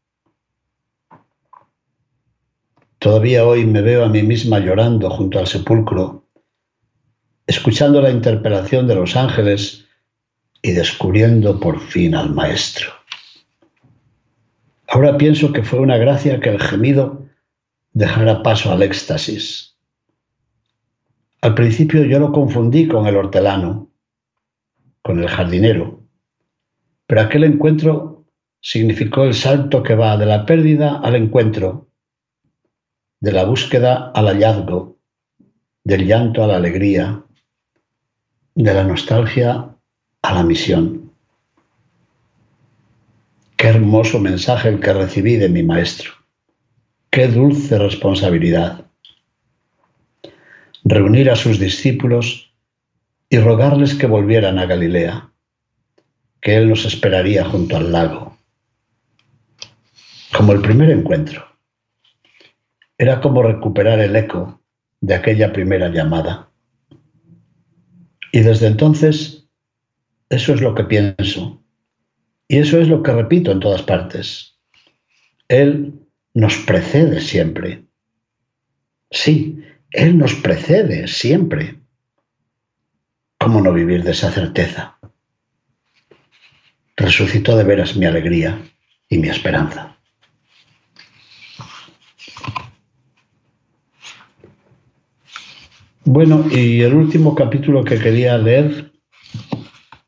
Todavía 2.99 3.45
hoy 3.45 3.65
me 3.65 3.81
veo 3.81 4.03
a 4.03 4.09
mí 4.09 4.23
misma 4.23 4.59
llorando 4.59 5.09
junto 5.09 5.39
al 5.39 5.47
sepulcro, 5.47 6.25
escuchando 7.45 8.01
la 8.01 8.09
interpelación 8.09 8.87
de 8.87 8.95
los 8.95 9.15
ángeles 9.15 9.85
y 10.61 10.71
descubriendo 10.71 11.59
por 11.59 11.79
fin 11.79 12.15
al 12.15 12.33
Maestro. 12.33 12.91
Ahora 14.87 15.17
pienso 15.17 15.53
que 15.53 15.63
fue 15.63 15.79
una 15.79 15.97
gracia 15.97 16.39
que 16.39 16.49
el 16.49 16.61
gemido 16.61 17.27
dejara 17.93 18.41
paso 18.41 18.71
al 18.71 18.81
éxtasis. 18.81 19.75
Al 21.41 21.53
principio 21.53 22.03
yo 22.03 22.19
lo 22.19 22.31
confundí 22.31 22.87
con 22.87 23.05
el 23.05 23.15
hortelano, 23.15 23.91
con 25.01 25.19
el 25.19 25.27
jardinero, 25.27 25.96
pero 27.07 27.21
aquel 27.21 27.45
encuentro 27.45 28.25
significó 28.59 29.23
el 29.23 29.33
salto 29.33 29.81
que 29.81 29.95
va 29.95 30.17
de 30.17 30.25
la 30.25 30.45
pérdida 30.45 30.99
al 30.99 31.15
encuentro, 31.15 31.87
de 33.21 33.31
la 33.31 33.45
búsqueda 33.45 34.11
al 34.13 34.27
hallazgo, 34.27 34.97
del 35.85 36.05
llanto 36.05 36.43
a 36.43 36.47
la 36.47 36.57
alegría, 36.57 37.23
de 38.55 38.73
la 38.73 38.83
nostalgia 38.83 39.69
a 40.21 40.33
la 40.33 40.43
misión. 40.43 41.13
Qué 43.55 43.69
hermoso 43.69 44.19
mensaje 44.19 44.67
el 44.67 44.81
que 44.81 44.93
recibí 44.93 45.37
de 45.37 45.49
mi 45.49 45.63
maestro. 45.63 46.11
Qué 47.09 47.27
dulce 47.27 47.79
responsabilidad. 47.79 48.85
Reunir 50.83 51.31
a 51.31 51.35
sus 51.35 51.57
discípulos 51.57 52.53
y 53.29 53.39
rogarles 53.39 53.95
que 53.95 54.07
volvieran 54.07 54.59
a 54.59 54.65
Galilea 54.65 55.31
que 56.41 56.57
Él 56.57 56.69
nos 56.69 56.85
esperaría 56.85 57.45
junto 57.45 57.77
al 57.77 57.91
lago. 57.91 58.37
Como 60.35 60.53
el 60.53 60.61
primer 60.61 60.89
encuentro. 60.91 61.45
Era 62.97 63.21
como 63.21 63.43
recuperar 63.43 63.99
el 63.99 64.15
eco 64.15 64.61
de 65.01 65.15
aquella 65.15 65.53
primera 65.53 65.89
llamada. 65.89 66.49
Y 68.31 68.41
desde 68.41 68.67
entonces, 68.67 69.47
eso 70.29 70.53
es 70.53 70.61
lo 70.61 70.75
que 70.75 70.83
pienso. 70.83 71.61
Y 72.47 72.57
eso 72.57 72.79
es 72.79 72.87
lo 72.87 73.03
que 73.03 73.11
repito 73.11 73.51
en 73.51 73.59
todas 73.59 73.81
partes. 73.81 74.57
Él 75.47 75.93
nos 76.33 76.57
precede 76.57 77.21
siempre. 77.21 77.83
Sí, 79.11 79.63
Él 79.91 80.17
nos 80.17 80.33
precede 80.35 81.07
siempre. 81.07 81.79
¿Cómo 83.39 83.61
no 83.61 83.73
vivir 83.73 84.03
de 84.03 84.11
esa 84.11 84.31
certeza? 84.31 84.96
Resucitó 86.97 87.55
de 87.55 87.63
veras 87.63 87.95
mi 87.95 88.05
alegría 88.05 88.59
y 89.07 89.19
mi 89.19 89.29
esperanza. 89.29 89.95
Bueno, 96.03 96.45
y 96.49 96.81
el 96.81 96.93
último 96.93 97.35
capítulo 97.35 97.83
que 97.83 97.99
quería 97.99 98.37
leer 98.37 98.91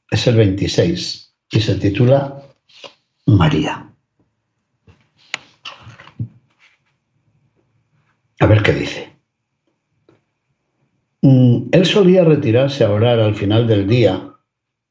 es 0.10 0.27
el 0.27 0.36
26 0.36 1.36
y 1.51 1.60
se 1.60 1.75
titula 1.75 2.41
María. 3.25 3.86
A 8.39 8.46
ver 8.46 8.63
qué 8.63 8.74
dice. 8.74 9.13
Mm, 11.22 11.67
él 11.74 11.86
solía 11.86 12.24
retirarse 12.24 12.86
a 12.86 12.91
orar 12.91 13.19
al 13.19 13.36
final 13.36 13.67
del 13.67 13.86
día 13.86 14.34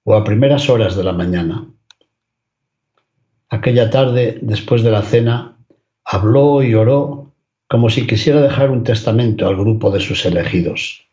o 0.04 0.14
a 0.14 0.24
primeras 0.24 0.68
horas 0.68 0.94
de 0.94 1.04
la 1.04 1.14
mañana. 1.14 1.66
Aquella 3.50 3.88
tarde, 3.88 4.38
después 4.42 4.82
de 4.82 4.90
la 4.90 5.02
cena, 5.02 5.56
habló 6.04 6.62
y 6.62 6.74
oró 6.74 7.32
como 7.66 7.88
si 7.88 8.06
quisiera 8.06 8.42
dejar 8.42 8.70
un 8.70 8.84
testamento 8.84 9.46
al 9.46 9.56
grupo 9.56 9.90
de 9.90 10.00
sus 10.00 10.24
elegidos. 10.26 11.06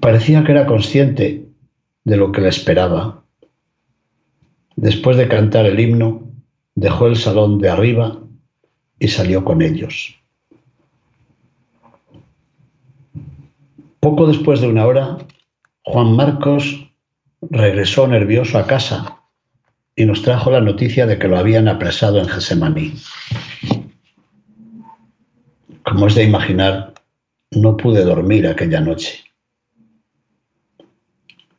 Parecía 0.00 0.44
que 0.44 0.52
era 0.52 0.66
consciente 0.66 1.46
de 2.04 2.16
lo 2.16 2.32
que 2.32 2.40
le 2.40 2.48
esperaba. 2.48 3.22
Después 4.76 5.16
de 5.16 5.28
cantar 5.28 5.66
el 5.66 5.78
himno, 5.78 6.22
dejó 6.74 7.06
el 7.06 7.16
salón 7.16 7.58
de 7.58 7.68
arriba 7.68 8.18
y 8.98 9.08
salió 9.08 9.44
con 9.44 9.62
ellos. 9.62 10.16
Poco 14.00 14.26
después 14.26 14.60
de 14.60 14.68
una 14.68 14.86
hora, 14.86 15.18
Juan 15.82 16.16
Marcos 16.16 16.88
regresó 17.42 18.06
nervioso 18.08 18.58
a 18.58 18.66
casa 18.66 19.19
y 20.00 20.06
nos 20.06 20.22
trajo 20.22 20.50
la 20.50 20.62
noticia 20.62 21.04
de 21.04 21.18
que 21.18 21.28
lo 21.28 21.36
habían 21.36 21.68
apresado 21.68 22.20
en 22.20 22.26
Gesemaní. 22.26 22.94
Como 25.82 26.06
es 26.06 26.14
de 26.14 26.24
imaginar, 26.24 26.94
no 27.50 27.76
pude 27.76 28.02
dormir 28.02 28.46
aquella 28.46 28.80
noche. 28.80 29.24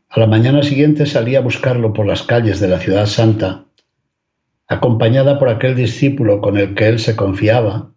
A 0.10 0.20
la 0.20 0.26
mañana 0.26 0.64
siguiente 0.64 1.06
salí 1.06 1.36
a 1.36 1.42
buscarlo 1.42 1.94
por 1.94 2.08
las 2.08 2.24
calles 2.24 2.60
de 2.60 2.68
la 2.68 2.80
ciudad 2.80 3.06
santa, 3.06 3.66
acompañada 4.68 5.38
por 5.38 5.48
aquel 5.50 5.76
discípulo 5.76 6.42
con 6.42 6.58
el 6.58 6.74
que 6.74 6.88
él 6.88 6.98
se 6.98 7.16
confiaba, 7.16 7.92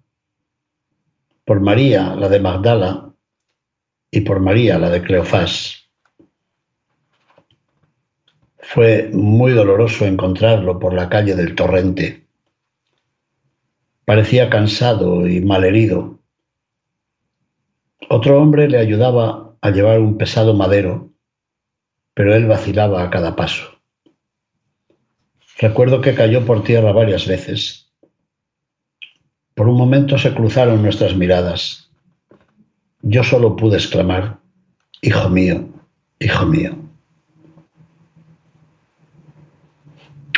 por 1.46 1.62
María, 1.62 2.14
la 2.16 2.28
de 2.28 2.40
Magdala, 2.40 3.14
y 4.10 4.20
por 4.20 4.40
María, 4.40 4.78
la 4.78 4.90
de 4.90 5.00
Cleofás. 5.00 5.83
Fue 8.66 9.10
muy 9.12 9.52
doloroso 9.52 10.06
encontrarlo 10.06 10.78
por 10.78 10.94
la 10.94 11.08
calle 11.08 11.36
del 11.36 11.54
torrente. 11.54 12.24
Parecía 14.04 14.48
cansado 14.48 15.28
y 15.28 15.40
malherido. 15.40 16.18
Otro 18.08 18.40
hombre 18.40 18.68
le 18.68 18.78
ayudaba 18.78 19.54
a 19.60 19.70
llevar 19.70 20.00
un 20.00 20.16
pesado 20.16 20.54
madero, 20.54 21.10
pero 22.14 22.34
él 22.34 22.46
vacilaba 22.46 23.02
a 23.02 23.10
cada 23.10 23.36
paso. 23.36 23.78
Recuerdo 25.58 26.00
que 26.00 26.14
cayó 26.14 26.44
por 26.44 26.64
tierra 26.64 26.92
varias 26.92 27.26
veces. 27.26 27.92
Por 29.54 29.68
un 29.68 29.76
momento 29.76 30.18
se 30.18 30.34
cruzaron 30.34 30.82
nuestras 30.82 31.14
miradas. 31.14 31.90
Yo 33.02 33.22
solo 33.22 33.56
pude 33.56 33.76
exclamar, 33.76 34.38
Hijo 35.02 35.28
mío, 35.28 35.68
hijo 36.18 36.46
mío. 36.46 36.83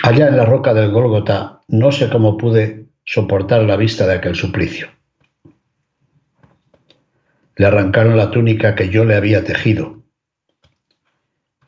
Allá 0.06 0.28
en 0.28 0.36
la 0.36 0.44
roca 0.44 0.72
del 0.72 0.92
Gólgota 0.92 1.62
no 1.66 1.90
sé 1.90 2.08
cómo 2.08 2.36
pude 2.36 2.86
soportar 3.04 3.64
la 3.64 3.74
vista 3.74 4.06
de 4.06 4.14
aquel 4.14 4.36
suplicio. 4.36 4.86
Le 7.56 7.66
arrancaron 7.66 8.16
la 8.16 8.30
túnica 8.30 8.76
que 8.76 8.88
yo 8.88 9.04
le 9.04 9.16
había 9.16 9.42
tejido 9.42 10.04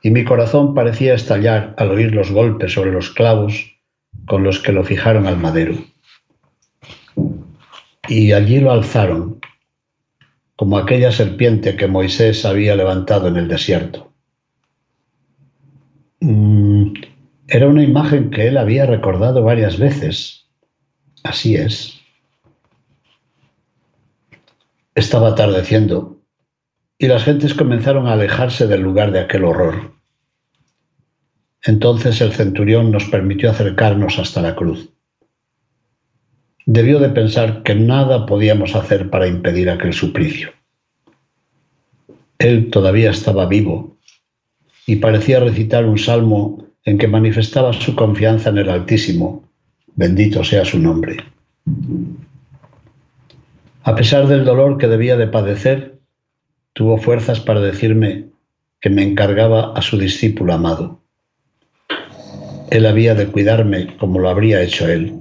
y 0.04 0.10
mi 0.10 0.24
corazón 0.24 0.72
parecía 0.72 1.14
estallar 1.14 1.74
al 1.78 1.90
oír 1.90 2.14
los 2.14 2.30
golpes 2.30 2.74
sobre 2.74 2.92
los 2.92 3.10
clavos 3.10 3.74
con 4.24 4.44
los 4.44 4.60
que 4.60 4.70
lo 4.70 4.84
fijaron 4.84 5.26
al 5.26 5.38
madero. 5.38 5.74
Y 8.06 8.30
allí 8.30 8.60
lo 8.60 8.70
alzaron, 8.70 9.40
como 10.54 10.78
aquella 10.78 11.10
serpiente 11.10 11.74
que 11.74 11.88
Moisés 11.88 12.44
había 12.44 12.76
levantado 12.76 13.26
en 13.26 13.36
el 13.36 13.48
desierto. 13.48 14.12
Era 17.50 17.66
una 17.66 17.82
imagen 17.82 18.28
que 18.28 18.46
él 18.46 18.58
había 18.58 18.84
recordado 18.84 19.42
varias 19.42 19.78
veces. 19.78 20.46
Así 21.24 21.56
es. 21.56 21.98
Estaba 24.94 25.28
atardeciendo 25.28 26.20
y 26.98 27.06
las 27.06 27.24
gentes 27.24 27.54
comenzaron 27.54 28.06
a 28.06 28.12
alejarse 28.12 28.66
del 28.66 28.82
lugar 28.82 29.12
de 29.12 29.20
aquel 29.20 29.44
horror. 29.44 29.92
Entonces 31.64 32.20
el 32.20 32.32
centurión 32.32 32.92
nos 32.92 33.06
permitió 33.06 33.50
acercarnos 33.50 34.18
hasta 34.18 34.42
la 34.42 34.54
cruz. 34.54 34.90
Debió 36.66 36.98
de 36.98 37.08
pensar 37.08 37.62
que 37.62 37.74
nada 37.74 38.26
podíamos 38.26 38.74
hacer 38.74 39.08
para 39.08 39.26
impedir 39.26 39.70
aquel 39.70 39.94
suplicio. 39.94 40.50
Él 42.38 42.70
todavía 42.70 43.10
estaba 43.10 43.46
vivo 43.46 43.96
y 44.86 44.96
parecía 44.96 45.40
recitar 45.40 45.86
un 45.86 45.98
salmo 45.98 46.67
en 46.84 46.98
que 46.98 47.08
manifestaba 47.08 47.72
su 47.72 47.94
confianza 47.94 48.50
en 48.50 48.58
el 48.58 48.70
Altísimo, 48.70 49.44
bendito 49.94 50.44
sea 50.44 50.64
su 50.64 50.78
nombre. 50.78 51.16
A 53.82 53.94
pesar 53.94 54.26
del 54.26 54.44
dolor 54.44 54.78
que 54.78 54.86
debía 54.86 55.16
de 55.16 55.26
padecer, 55.26 55.98
tuvo 56.72 56.98
fuerzas 56.98 57.40
para 57.40 57.60
decirme 57.60 58.26
que 58.80 58.90
me 58.90 59.02
encargaba 59.02 59.72
a 59.74 59.82
su 59.82 59.98
discípulo 59.98 60.52
amado. 60.52 61.00
Él 62.70 62.86
había 62.86 63.14
de 63.14 63.26
cuidarme 63.26 63.96
como 63.96 64.18
lo 64.18 64.28
habría 64.28 64.62
hecho 64.62 64.86
él. 64.88 65.18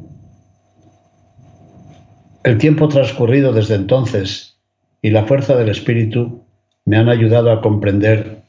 El 2.44 2.58
tiempo 2.58 2.88
transcurrido 2.88 3.54
desde 3.54 3.76
entonces 3.76 4.58
y 5.02 5.10
la 5.10 5.26
fuerza 5.26 5.56
del 5.56 5.70
Espíritu 5.70 6.44
me 6.86 6.98
han 6.98 7.10
ayudado 7.10 7.52
a 7.52 7.62
comprender 7.62 8.44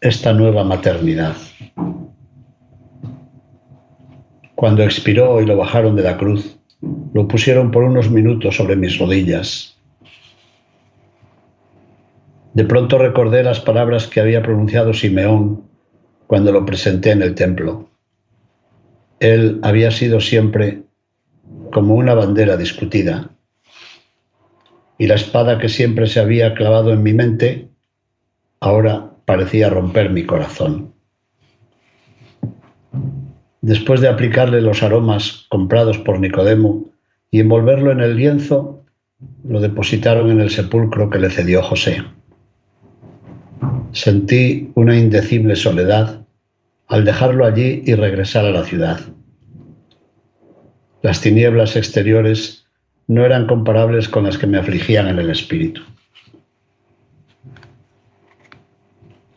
esta 0.00 0.32
nueva 0.32 0.64
maternidad. 0.64 1.36
Cuando 4.64 4.82
expiró 4.82 5.42
y 5.42 5.44
lo 5.44 5.58
bajaron 5.58 5.94
de 5.94 6.02
la 6.02 6.16
cruz, 6.16 6.56
lo 7.12 7.28
pusieron 7.28 7.70
por 7.70 7.82
unos 7.82 8.10
minutos 8.10 8.56
sobre 8.56 8.76
mis 8.76 8.98
rodillas 8.98 9.74
de 12.54 12.64
pronto 12.64 12.96
recordé 12.96 13.42
las 13.42 13.60
palabras 13.60 14.06
que 14.06 14.20
había 14.20 14.42
pronunciado 14.42 14.94
Simeón 14.94 15.68
cuando 16.26 16.50
lo 16.50 16.64
presenté 16.64 17.10
en 17.10 17.20
el 17.20 17.34
templo. 17.34 17.90
Él 19.20 19.60
había 19.62 19.90
sido 19.90 20.18
siempre 20.18 20.84
como 21.70 21.96
una 21.96 22.14
bandera 22.14 22.56
discutida, 22.56 23.32
y 24.96 25.08
la 25.08 25.16
espada 25.16 25.58
que 25.58 25.68
siempre 25.68 26.06
se 26.06 26.20
había 26.20 26.54
clavado 26.54 26.90
en 26.94 27.02
mi 27.02 27.12
mente 27.12 27.68
ahora 28.60 29.10
parecía 29.26 29.68
romper 29.68 30.08
mi 30.08 30.24
corazón. 30.24 30.93
Después 33.64 34.02
de 34.02 34.08
aplicarle 34.08 34.60
los 34.60 34.82
aromas 34.82 35.46
comprados 35.48 35.96
por 35.96 36.20
Nicodemo 36.20 36.84
y 37.30 37.40
envolverlo 37.40 37.92
en 37.92 38.00
el 38.00 38.14
lienzo, 38.14 38.84
lo 39.42 39.58
depositaron 39.58 40.30
en 40.30 40.42
el 40.42 40.50
sepulcro 40.50 41.08
que 41.08 41.18
le 41.18 41.30
cedió 41.30 41.62
José. 41.62 42.04
Sentí 43.92 44.70
una 44.74 44.98
indecible 44.98 45.56
soledad 45.56 46.26
al 46.88 47.06
dejarlo 47.06 47.46
allí 47.46 47.82
y 47.86 47.94
regresar 47.94 48.44
a 48.44 48.50
la 48.50 48.64
ciudad. 48.64 49.00
Las 51.00 51.22
tinieblas 51.22 51.74
exteriores 51.74 52.66
no 53.06 53.24
eran 53.24 53.46
comparables 53.46 54.10
con 54.10 54.24
las 54.24 54.36
que 54.36 54.46
me 54.46 54.58
afligían 54.58 55.08
en 55.08 55.18
el 55.18 55.30
espíritu. 55.30 55.80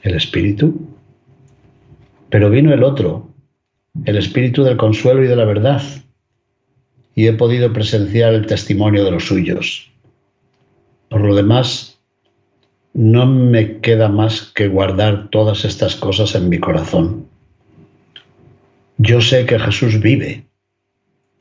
¿El 0.01 0.15
espíritu? 0.15 0.85
Pero 2.29 2.49
vino 2.49 2.73
el 2.73 2.83
otro, 2.83 3.26
el 4.05 4.17
espíritu 4.17 4.63
del 4.63 4.77
consuelo 4.77 5.23
y 5.23 5.27
de 5.27 5.35
la 5.35 5.45
verdad, 5.45 5.81
y 7.15 7.27
he 7.27 7.33
podido 7.33 7.73
presenciar 7.73 8.33
el 8.33 8.45
testimonio 8.45 9.03
de 9.03 9.11
los 9.11 9.25
suyos. 9.25 9.91
Por 11.09 11.21
lo 11.21 11.35
demás, 11.35 11.99
no 12.93 13.25
me 13.25 13.79
queda 13.79 14.09
más 14.09 14.51
que 14.55 14.67
guardar 14.67 15.29
todas 15.29 15.65
estas 15.65 15.95
cosas 15.95 16.35
en 16.35 16.49
mi 16.49 16.59
corazón. 16.59 17.27
Yo 18.97 19.21
sé 19.21 19.45
que 19.45 19.59
Jesús 19.59 19.99
vive 19.99 20.45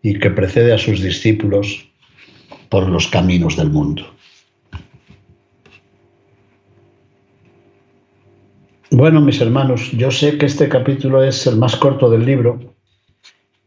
y 0.02 0.18
que 0.18 0.30
precede 0.30 0.72
a 0.72 0.78
sus 0.78 1.02
discípulos 1.02 1.88
por 2.68 2.88
los 2.88 3.06
caminos 3.08 3.56
del 3.56 3.70
mundo. 3.70 4.15
Bueno, 8.96 9.20
mis 9.20 9.42
hermanos, 9.42 9.92
yo 9.92 10.10
sé 10.10 10.38
que 10.38 10.46
este 10.46 10.70
capítulo 10.70 11.22
es 11.22 11.46
el 11.46 11.58
más 11.58 11.76
corto 11.76 12.08
del 12.08 12.24
libro, 12.24 12.74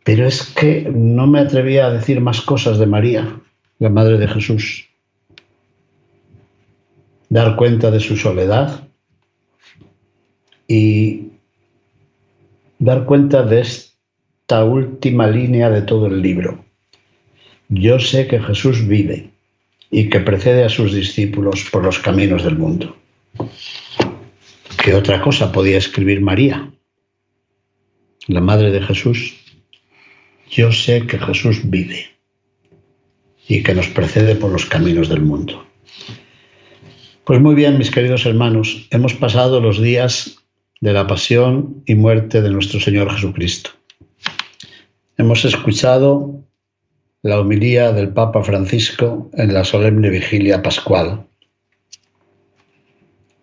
pero 0.04 0.26
es 0.26 0.42
que 0.42 0.92
no 0.92 1.28
me 1.28 1.39
atrevía 1.39 1.86
a 1.86 1.92
decir 1.92 2.20
más 2.20 2.42
cosas 2.42 2.80
de 2.80 2.88
María, 2.88 3.39
la 3.78 3.89
Madre 3.89 4.18
de 4.18 4.28
Jesús 4.28 4.89
dar 7.30 7.56
cuenta 7.56 7.92
de 7.92 8.00
su 8.00 8.18
soledad 8.18 8.88
y 10.68 11.28
dar 12.80 13.06
cuenta 13.06 13.44
de 13.44 13.62
esta 13.62 14.63
última 14.63 15.28
línea 15.28 15.70
de 15.70 15.84
todo 15.84 16.08
el 16.08 16.24
libro. 16.24 16.65
Yo 17.70 18.00
sé 18.00 18.28
que 18.28 18.39
Jesús 18.39 18.88
vive 18.88 19.30
y 19.92 20.10
que 20.10 20.22
precede 20.22 20.63
a 20.63 20.70
sus 20.70 20.92
discípulos 20.92 21.68
por 21.72 21.84
los 21.84 22.00
caminos 22.00 22.44
del 22.44 22.58
mundo. 22.58 22.96
¿Qué 24.82 24.96
otra 24.96 25.22
cosa 25.22 25.52
podía 25.52 25.78
escribir 25.78 26.22
María, 26.22 26.72
la 28.28 28.39
Madre 28.39 28.72
de 28.72 28.82
Jesús? 28.82 29.36
Yo 30.50 30.72
sé 30.72 31.06
que 31.06 31.20
Jesús 31.20 31.70
vive 31.70 32.08
y 33.48 33.62
que 33.62 33.74
nos 33.74 33.88
precede 33.88 34.36
por 34.36 34.52
los 34.52 34.65
caminos 34.65 35.10
del 35.10 35.22
mundo. 35.22 35.65
Pues 37.26 37.42
muy 37.42 37.56
bien, 37.56 37.78
mis 37.78 37.92
queridos 37.92 38.26
hermanos, 38.26 38.88
hemos 38.89 39.13
pasado 39.13 39.60
los 39.60 39.82
días 39.82 40.38
de 40.80 40.94
la 40.94 41.06
pasión 41.08 41.84
y 41.86 41.96
muerte 41.96 42.42
de 42.42 42.50
nuestro 42.50 42.80
Señor 42.80 43.12
Jesucristo. 43.12 43.72
Hemos 45.18 45.44
escuchado 45.44 46.46
la 47.22 47.38
homilía 47.38 47.92
del 47.92 48.10
Papa 48.13 48.44
Francisco 48.44 49.30
en 49.34 49.54
la 49.54 49.65
solemne 49.65 50.10
vigilia 50.10 50.63
pascual. 50.63 51.29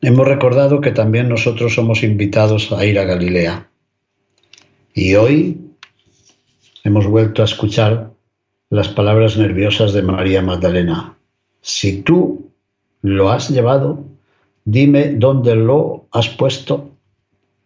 Hemos 0.02 0.28
recordado 0.28 0.80
que 0.80 0.90
también 0.90 1.28
nosotros 1.28 1.74
somos 1.74 2.02
invitados 2.02 2.70
a 2.72 2.84
ir 2.84 2.98
a 2.98 3.04
Galilea. 3.04 3.70
Y 4.94 5.14
hoy 5.14 5.60
hemos 6.84 7.06
vuelto 7.06 7.42
a 7.42 7.46
escuchar 7.46 8.10
las 8.68 8.88
palabras 8.88 9.36
nerviosas 9.36 9.92
de 9.92 10.02
María 10.02 10.42
Magdalena. 10.42 11.16
Si 11.60 12.02
tú 12.02 12.52
lo 13.02 13.30
has 13.30 13.48
llevado, 13.50 14.04
dime 14.64 15.14
dónde 15.14 15.56
lo 15.56 16.08
has 16.12 16.28
puesto 16.28 16.90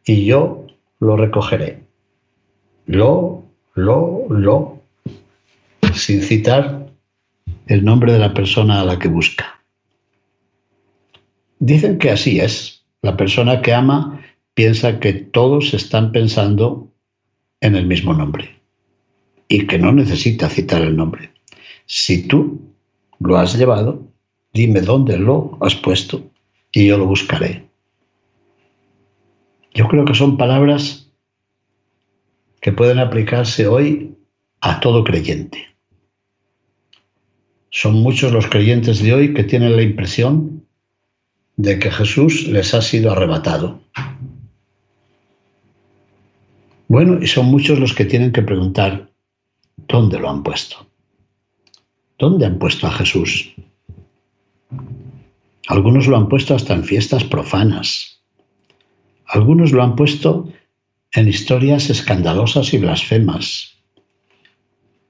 y 0.05 0.25
yo 0.25 0.67
lo 1.01 1.17
recogeré. 1.17 1.85
Lo, 2.87 3.45
lo, 3.75 4.27
lo, 4.29 4.79
sin 5.95 6.23
citar 6.23 6.87
el 7.67 7.85
nombre 7.85 8.13
de 8.13 8.19
la 8.19 8.35
persona 8.35 8.81
a 8.81 8.85
la 8.85 8.99
que 8.99 9.09
busca. 9.09 9.60
Dicen 11.61 11.99
que 11.99 12.11
así 12.11 12.41
es. 12.41 12.85
La 13.03 13.17
persona 13.17 13.63
que 13.63 13.73
ama 13.73 14.21
piensa 14.55 14.99
que 14.99 15.13
todos 15.13 15.75
están 15.75 16.11
pensando 16.11 16.91
en 17.61 17.77
el 17.77 17.87
mismo 17.87 18.15
nombre 18.15 18.61
y 19.47 19.67
que 19.67 19.79
no 19.79 19.93
necesita 19.93 20.49
citar 20.49 20.83
el 20.83 20.97
nombre. 20.97 21.31
Si 21.85 22.27
tú 22.27 22.61
lo 23.19 23.37
has 23.37 23.59
llevado, 23.59 24.09
dime 24.55 24.81
dónde 24.81 25.19
lo 25.19 25.59
has 25.61 25.75
puesto 25.75 26.31
y 26.73 26.87
yo 26.87 26.97
lo 26.97 27.07
buscaré. 27.07 27.67
Yo 29.75 29.87
creo 29.89 30.05
que 30.05 30.15
son 30.15 30.39
palabras 30.39 31.11
que 32.61 32.73
pueden 32.73 32.99
aplicarse 32.99 33.67
hoy 33.67 34.15
a 34.61 34.81
todo 34.81 35.05
creyente. 35.05 35.69
Son 37.71 37.95
muchos 38.03 38.33
los 38.33 38.47
creyentes 38.47 39.03
de 39.03 39.13
hoy 39.13 39.35
que 39.35 39.45
tienen 39.45 39.77
la 39.77 39.83
impresión 39.83 40.60
de 41.63 41.79
que 41.79 41.91
Jesús 41.91 42.49
les 42.49 42.73
ha 42.73 42.81
sido 42.81 43.13
arrebatado. 43.13 43.81
Bueno, 46.89 47.23
y 47.23 47.27
son 47.27 47.47
muchos 47.47 47.79
los 47.79 47.93
que 47.93 48.07
tienen 48.07 48.33
que 48.33 48.43
preguntar, 48.43 49.11
¿dónde 49.77 50.19
lo 50.19 50.31
han 50.31 50.43
puesto? 50.43 50.87
¿Dónde 52.19 52.47
han 52.47 52.59
puesto 52.59 52.87
a 52.87 52.93
Jesús? 52.93 53.55
Algunos 55.69 56.07
lo 56.07 56.17
han 56.17 56.29
puesto 56.29 56.55
hasta 56.55 56.75
en 56.75 56.85
fiestas 56.85 57.25
profanas. 57.25 58.23
Algunos 59.27 59.73
lo 59.73 59.83
han 59.83 59.97
puesto 59.97 60.51
en 61.13 61.29
historias 61.29 61.91
escandalosas 61.91 62.73
y 62.73 62.79
blasfemas. 62.79 63.77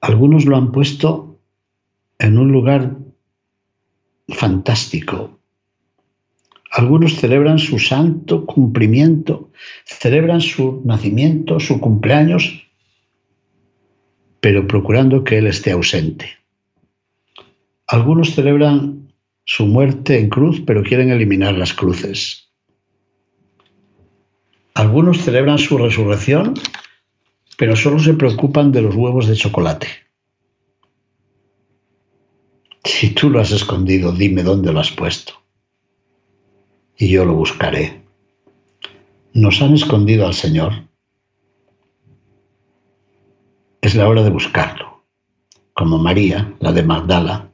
Algunos 0.01 0.45
lo 0.45 0.57
han 0.57 0.71
puesto 0.71 1.39
en 2.19 2.37
un 2.37 2.51
lugar 2.51 2.97
fantástico. 4.27 5.40
Algunos 6.71 7.17
celebran 7.17 7.59
su 7.59 7.79
santo 7.79 8.45
cumplimiento, 8.45 9.51
celebran 9.83 10.39
su 10.39 10.81
nacimiento, 10.85 11.59
su 11.59 11.81
cumpleaños, 11.81 12.65
pero 14.39 14.65
procurando 14.67 15.25
que 15.25 15.37
Él 15.39 15.47
esté 15.47 15.71
ausente. 15.71 16.29
Algunos 17.87 18.33
celebran 18.35 19.11
su 19.43 19.65
muerte 19.65 20.17
en 20.17 20.29
cruz, 20.29 20.61
pero 20.65 20.81
quieren 20.81 21.11
eliminar 21.11 21.55
las 21.55 21.73
cruces. 21.73 22.49
Algunos 24.73 25.17
celebran 25.17 25.57
su 25.57 25.77
resurrección, 25.77 26.53
pero 27.57 27.75
solo 27.75 27.99
se 27.99 28.13
preocupan 28.13 28.71
de 28.71 28.81
los 28.81 28.95
huevos 28.95 29.27
de 29.27 29.35
chocolate. 29.35 29.87
Si 32.85 33.09
tú 33.09 33.29
lo 33.29 33.41
has 33.41 33.51
escondido, 33.51 34.13
dime 34.13 34.41
dónde 34.41 34.71
lo 34.71 34.79
has 34.79 34.91
puesto. 34.91 35.40
Y 37.01 37.07
yo 37.07 37.25
lo 37.25 37.33
buscaré. 37.33 38.03
Nos 39.33 39.59
han 39.63 39.73
escondido 39.73 40.27
al 40.27 40.35
Señor. 40.35 40.71
Es 43.81 43.95
la 43.95 44.07
hora 44.07 44.21
de 44.21 44.29
buscarlo, 44.29 45.03
como 45.73 45.97
María, 45.97 46.53
la 46.59 46.71
de 46.71 46.83
Magdala, 46.83 47.49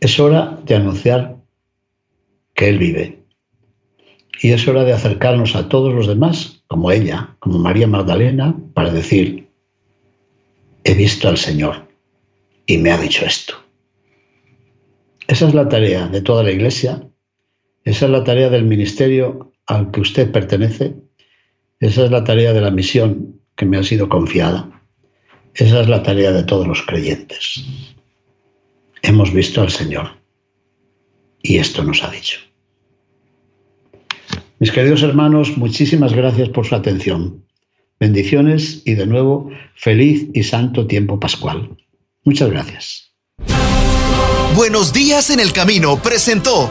es 0.00 0.20
hora 0.20 0.60
de 0.66 0.74
anunciar 0.74 1.38
que 2.52 2.68
Él 2.68 2.78
vive. 2.78 3.24
Y 4.42 4.52
es 4.52 4.68
hora 4.68 4.84
de 4.84 4.92
acercarnos 4.92 5.56
a 5.56 5.70
todos 5.70 5.94
los 5.94 6.06
demás, 6.06 6.62
como 6.66 6.90
ella, 6.90 7.36
como 7.38 7.58
María 7.58 7.86
Magdalena, 7.86 8.54
para 8.74 8.90
decir, 8.92 9.48
he 10.84 10.92
visto 10.92 11.26
al 11.26 11.38
Señor 11.38 11.88
y 12.66 12.76
me 12.76 12.90
ha 12.90 12.98
dicho 12.98 13.24
esto. 13.24 13.54
Esa 15.26 15.48
es 15.48 15.54
la 15.54 15.70
tarea 15.70 16.06
de 16.06 16.20
toda 16.20 16.42
la 16.42 16.50
Iglesia, 16.50 17.02
esa 17.86 18.04
es 18.04 18.10
la 18.10 18.22
tarea 18.22 18.50
del 18.50 18.64
ministerio 18.64 19.54
al 19.66 19.90
que 19.90 20.00
usted 20.00 20.30
pertenece, 20.30 20.94
esa 21.80 22.04
es 22.04 22.10
la 22.10 22.24
tarea 22.24 22.52
de 22.52 22.60
la 22.60 22.70
misión 22.70 23.40
que 23.56 23.64
me 23.64 23.78
ha 23.78 23.82
sido 23.82 24.10
confiada, 24.10 24.82
esa 25.54 25.80
es 25.80 25.88
la 25.88 26.02
tarea 26.02 26.32
de 26.32 26.44
todos 26.44 26.66
los 26.66 26.82
creyentes 26.82 27.64
hemos 29.06 29.32
visto 29.32 29.62
al 29.62 29.70
Señor. 29.70 30.08
Y 31.42 31.58
esto 31.58 31.82
nos 31.84 32.02
ha 32.02 32.10
dicho. 32.10 32.38
Mis 34.58 34.72
queridos 34.72 35.02
hermanos, 35.02 35.56
muchísimas 35.56 36.12
gracias 36.12 36.48
por 36.48 36.66
su 36.66 36.74
atención. 36.74 37.44
Bendiciones 38.00 38.82
y 38.84 38.94
de 38.94 39.06
nuevo 39.06 39.50
feliz 39.74 40.28
y 40.34 40.42
santo 40.42 40.86
tiempo 40.86 41.20
pascual. 41.20 41.76
Muchas 42.24 42.50
gracias. 42.50 43.12
Buenos 44.54 44.92
días 44.92 45.30
en 45.30 45.40
el 45.40 45.52
camino 45.52 46.00
presentó 46.02 46.70